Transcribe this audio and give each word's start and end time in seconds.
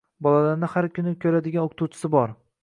Bolalarni 0.27 0.69
har 0.75 0.87
kuni 0.95 1.13
ko‘radigan 1.27 1.67
o‘qituvchisi 1.69 2.13
bor. 2.19 2.35